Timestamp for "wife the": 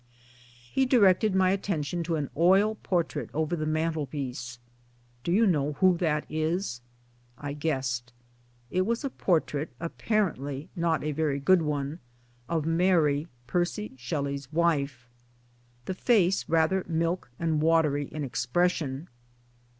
14.51-15.93